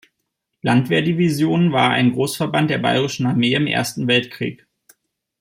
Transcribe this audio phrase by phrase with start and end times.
[0.63, 4.65] Landwehr-Division war ein Großverband der Bayerischen Armee im Ersten Weltkrieg.